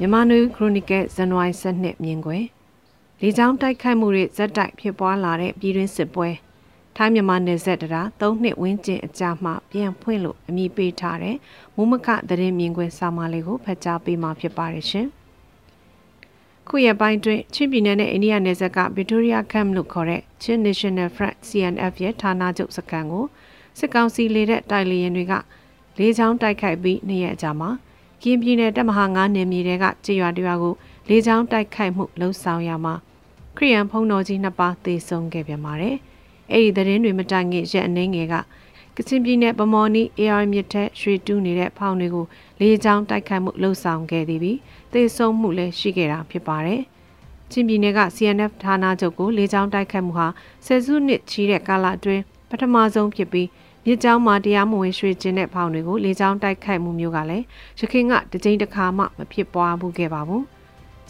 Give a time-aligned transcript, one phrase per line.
[0.00, 2.44] မြန်မာနွေခရိုနီကယ်ဇန်နဝါရီ7မြင်ကွယ်
[3.20, 6.28] လေကြောင်းတိုက်ခိုက်မှုတွေဇက်တိုက်ဖြစ်ပွားလာတဲ့ပြည်တွင်းစစ်ပွဲ
[6.96, 11.36] ထိုင်းမြန်မာနယ်စပ်တရာ၃နှစ်ဝန်းကျင်အကြာမှပြန်ဖွင့်လို့အမည်ပေးထားတဲ့
[11.76, 15.06] မူမခသတင်းမြင်ကွယ်စာမလေးကိုဖတ်ကြားပေးမှာဖြစ်ပါတယ်ရှင်။
[16.68, 23.24] ခုရပိုင်းတွင်ချင်းပြည်နယ်နဲ့အိန္ဒိယနယ်စပ်က Victoria Camp လို့ခေါ်တဲ့ချင်း National Front CNF ရဲ့ဌာနချုပ်စခန်းကို
[23.78, 25.32] စစ်ကောင်စီလေတဲ့တိုက်လေယာဉ်တွေက
[25.98, 27.70] လေကြောင်းတိုက်ခိုက်ပြီးနှစ်ရက်အကြာမှာ
[28.22, 30.74] ကင်းပြည်နယ်တပ်မဟာ9နယ်မြေတွေကကြေးရွာတရွာကို
[31.08, 32.94] လေကြောင်းတိုက်ခိုက်မှုလှုံ့ဆော်ရမှာ
[33.56, 35.96] ခရီးယန်ဖုံတော်ကြီးနှစ်ပါးသေဆုံးခဲ့ပြန်ပါတယ်။
[36.52, 38.34] အဲ့ဒီသတင်းတွေမတိုင်ခင်ရက်အနှင်းငယ်က
[38.96, 42.26] ကချင်ပြည်နယ်ဗမော်နီ AR မြစ်ထက်ရွှေတူးနေတဲ့ဖောင်တွေကို
[42.60, 44.58] လေကြောင်းတိုက်ခိုက်မှုလှုံ့ဆော်ခဲ့သည်ပြီး
[44.92, 46.80] သေဆုံးမှုလည်းရှိခဲ့တာဖြစ်ပါတယ်။
[47.50, 50.28] ချင်းပြည်နယ်က CNF ဌာနချုပ်ကိုလေကြောင်းတိုက်ခိုက်မှုဟာ
[50.66, 53.48] ဆယ်စုနှစ်ချီတဲ့ကာလအတွင်းပထမဆုံးဖြစ်ပြီး
[53.88, 57.44] မြစ်ကြောင်းမှာတရားမဝင်ရွှေကျင်းတဲ့ဖောင်တွေကိုလေကြောင်းတိုက်ခိုက်မှုမျိုးကလည်း
[57.78, 60.44] ရခိုင်ကတကြိမ်တစ်ခါမှမဖြစ်ပွားဘူးခဲ့ပါဘူး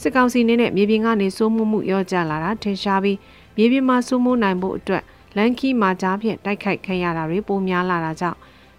[0.00, 3.18] စစ်ကောင်စီနဲ့မြေပြင်ကနေစိုးမိုးမှုရောကြလာတာထင်ရှားပြီး
[3.56, 5.02] မြေပြင်မှာစိုးမိုးနိုင်ဖို့အတွက်
[5.36, 8.38] လန်ခီမှာကြားဖြင့်တိုက်ခိုက်ခံရတာတွေပိုများလာတာကြောင့်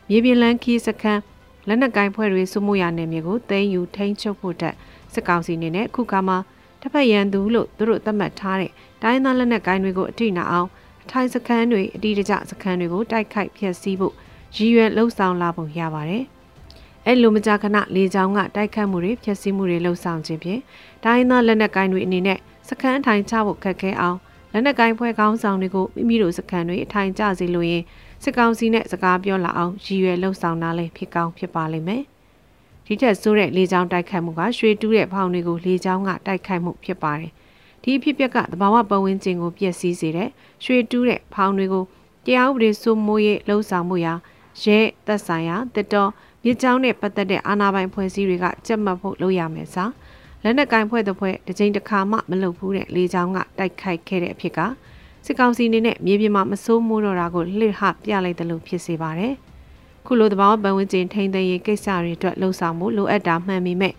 [0.10, 1.22] မြေပြင်လန်ခီစခန်း
[1.68, 4.76] လက်နက်ကိုင်းဖွဲ့တွေစိုးမိုးရနယ်မြေကိုသိမ်းယူထိန်းချုပ်ဖို့တက်
[5.14, 6.34] စစ်ကောင်စီအနေနဲ့အခုကမှ
[6.82, 10.68] တစ်ဖက်ရန်သူလို့သူတို့သတ်မှတ်ထားတဲ့တိုင်းသားလက်နက်ကိုင်းတွေကိုအထိနာအောင်
[11.12, 14.14] ထိုင်စခန်းတွေအတိအကျစခန်းတွေကိုတိုက်ခိုက်ဖျက်ဆီးဖို့
[14.56, 16.24] ရည်ရွယ်လှုံ့ဆော်လာပုံရပါတယ်။
[17.06, 20.62] အဲ့လိုမကြာခဏလေကြောင်းကတိုက်ခတ်မှုတွေဖျက်ဆီးမှုတွေလှုံ့ဆော်ခြင်းဖြင့်
[21.04, 24.18] တိုင်းသားလက်နက်ကိုင်းတွေအနေနဲ့စခန်းထိုင်ချဖို့ခက်ခဲအောင်
[24.54, 27.84] လက်နက်ကိုင်းဖွဲ့ကောင်းဆောင်တွေကိုမိမိတို့စခန်းတွေအထိုင်ကျစေလို့ရင်
[28.24, 32.04] စစ်ကောင်စီနဲ့စကားပြောလာအောင်ရည်ရွယ်လှုံ့ဆော်တာလည်းဖြစ်ကောင်းဖြစ်ပါလိမ့်မယ်။
[32.86, 37.32] ဒီထက်ဆိုးတဲ့လေကြောင်းတိုက်ခိုက်မှုကရွှေတူးတဲ့ဖောင်တွေကိုလေကြောင်းကတိုက်ခိုက်မှုဖြစ်ပါတယ်။
[37.90, 40.30] ဒီအဖြစ်အပျက်ကသဘာဝပတ်ဝန်းကျင်ကိုပျက်စီးစေတဲ့
[40.64, 41.84] ရွှေတူးတဲ့ဖောင်တွေကို
[42.26, 44.14] တရားဥပဒေစိုးမိုးရေးလှုံ့ဆော်မှုရာ
[44.64, 46.10] ရဲသက်ဆိုင်ရာတစ်တော်
[46.44, 49.86] မြစ်ကြောင်းနဲ့ပတ်သက်တဲ့အာဏာပိုင်ဖွဲ့စည်းတွေကကြက်မှတ်ဖို့လုပ်ရမယ်စာ
[50.44, 54.60] လက်နက်ကင်ဖွဲ့တဲ့ဖွဲ့တစ်ချိန်တစ်ခါမှမလုပ်ဘူးတဲ့လေကြောင်းကတိုက်ခိုက်ခဲ့တဲ့အဖြစ်က
[55.26, 59.34] စစ်ကောင်စီအနေနဲ့မြေပြင်မှာမစိုးမိုးတော့တာကိုလှစ်ဟပြလိုက်တယ်လို့ဖြစ်စေပါတယ်
[60.06, 63.94] ခုလိုသဘာဝပတ်ဝန်းကျင်ထိန်းသိမ်းရေးကိစ္စတွေအတွက်လှုံ့ဆော်မှုလိုအပ်တာမှန်ပေမဲ့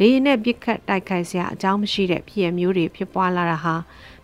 [0.00, 3.74] လေရင်နဲ့ပြစ်ခတ်တိုက်ခိုက်စရာအကြောင်းမရှိတဲ့ဖြစ်ရမျိုးတွေဖြစ်ပွားလာတာဟာ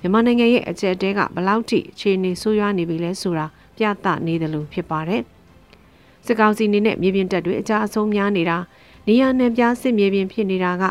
[0.01, 5.23] မြန်မာနိုင်ငံရဲ့အကျက်တဲကဘလောက်ထိအခြေအနေဆိုးရွားနေပြီလဲဆိုတာပြသနေတယ်လို့ဖြစ်ပါတယ်။
[6.27, 8.59] စစ်ကောင်စီနေနဲ့မြေပြင်တပ်တွေအကြအဆုံးများနေတာ
[9.07, 10.85] နေရနယ်ပြားစစ်မြေပြင်ဖြစ်နေတာက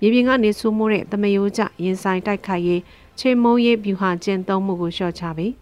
[0.00, 2.80] မြေပြင်ကနေဆူမိုးတဲ့တမယိုးကြရင်ဆိုင်တိုက်ခိုက်ရေး
[3.18, 5.52] ချိန်မုံရေးဗျူဟာကျင့်သုံးမှုကိုလျှော့ချပြီး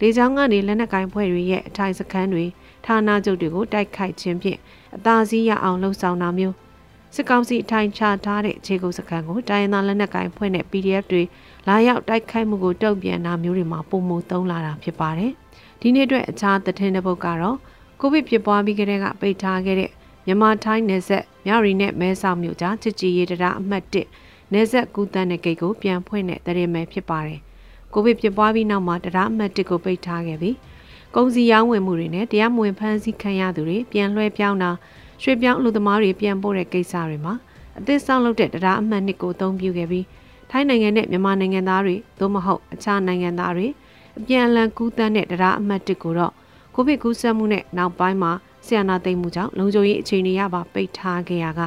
[0.00, 2.44] လေကြောင်းကနေလက်နက်ကင်ဖွဲ့တွေရဲ့အထိုင်စခန်းတွေ
[2.84, 4.58] ဌာနချုပ်တွေကိုတိုက်ခိုက်ခြင်းဖြင့်
[4.96, 6.69] အသာစီးရအောင်လှုံ့ဆော်တာမျိုး
[7.14, 11.22] စစ်ကောင်စီထိုင်ချထားတဲ့ခြေကုပ်စခန်းကိုတိုင်းရင်းသားလက်နက်ကိုင်ဖွဲ့တဲ့ PDF တွေ
[11.68, 15.32] လာရောက်တိုက်ခိုက်မှုကိုတုံ့ပြန်တာမျိုးတွေမှာပုံမှုသုံးလာတာဖြစ်ပါတယ်။
[15.80, 17.56] ဒီနေ့အတွက်အခြားသတင်းတစ်ပုဒ်ကတော့
[18.00, 19.90] ကိုဗစ်ဖြစ်ပွားပြီးကတည်းကပိတ်ထားခဲ့တဲ့
[20.26, 27.40] မြန်မာထိုင်းနယ်စပ်မြရီနဲ့မဲဆောက်မြို့ကြားချစ်ကြည်ရေးတရားအမှတ်1နယ်စပ်ကူးတန်းတဲ့ဂိတ်ကိုပြန်ဖွင့်တဲ့တရင်မဲဖြစ်ပါတယ်။
[27.92, 30.56] ကိုဗစ်ဖြစ်ပွားပြီးနောက်မှာတရားအမှတ်1ကိုပိတ်ထားခဲ့ပြီး
[31.14, 34.70] ကုန်စည်ရောင်းဝယ်မှုတွေနဲ့တရားမဝင်ဖမ်းဆီးခံရသူတွေပြန်လွှဲပြောင်းတာ
[35.22, 37.34] ရွှေပြောင်းလူသမားတွေပြန်ပို့တဲ့ကိစ္စတွေမှာ
[37.78, 40.06] အသစ်ဆောင်လုပ်တဲ့တရားအမှတ်နှစ်ကိုအသုံးပြုခဲ့ပြီး
[40.50, 43.66] ထိုင်းနိုင်ငံနဲ့မြန်မာနိုင်ငံသားတွေသို့မဟုတ်အခြားနိုင်ငံသားတွေ
[44.18, 46.32] အပြန်အလှန်ကူးတန်းတဲ့တရားအမှတ်တစ်ကိုတော့
[46.74, 48.32] ကိုဗစ်ကူးစက်မှုနဲ့နောက်ပိုင်းမှာ
[48.66, 51.60] ဆီယနာသိမ်းမှုကြောင့်လုံခြုံရေးအခြေအနေရပါပိတ်ထားခဲ့ရက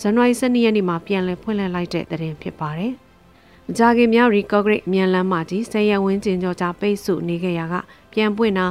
[0.00, 2.92] ဇန်နဝါရီ12ရက်နေ့မှာပြန်လည်ဖွင့်လှစ်လိုက်တဲ့သတင်းဖြစ်ပါတယ်။
[3.66, 7.74] မကြခင်မြောက်ရီကော့ဂရိတ်အမြန်လမ်းမကြီးဆယ်ရဝင်းကျင်ကျော်ကြားပိတ်ဆို့နေခဲ့ရက
[8.12, 8.66] ပြန်ပွင့်တာ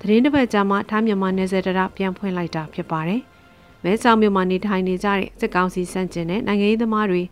[0.00, 3.22] သတင်းတစ်ပတ်ကြာမှထားမြန်မာနယ်စပ်တရားပြန်ဖွင့်လိုက်တာဖြစ်ပါတယ်။
[3.84, 7.22] မဲဆောက်မြို့မှာနေထိုင်နေကြတဲ့စစ်ကောင်စီစန့်ကျင်တဲ့နိုင်ငံရေးသမားတွေ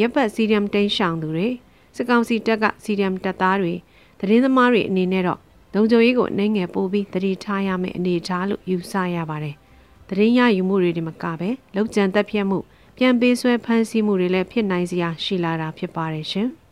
[0.00, 1.48] ရပ်ပတ်စီရီယမ်တိန်ရှောင်သူတွေ
[1.96, 3.74] စစ်ကောင်စီတပ်ကစီရီယမ်တပ်သားတွေ
[4.18, 5.40] သတင်းသမားတွေအနေနဲ့တော့
[5.74, 9.54] လုံခြုံရေးကိုနိုင်ငယ်ပို့ပြီးတတိထားရမယ့်အနေအထားလို့ယူဆရပါတယ်။
[10.08, 12.58] သတင်းရယူမှုတွေဒီမကပဲလုံခြံတက်ပြတ်မှု
[12.96, 16.48] ပြန်ပေးဆွဲဖမ်းဆီးမှုတွေလည်းဖြစ်နိုင်စရာရှိလာတာဖြစ်ပါတယ်ရှင်။